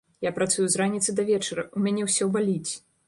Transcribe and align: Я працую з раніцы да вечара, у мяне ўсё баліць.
Я 0.27 0.29
працую 0.37 0.63
з 0.75 0.79
раніцы 0.81 1.15
да 1.19 1.25
вечара, 1.29 1.67
у 1.81 1.85
мяне 1.85 2.07
ўсё 2.09 2.31
баліць. 2.39 2.71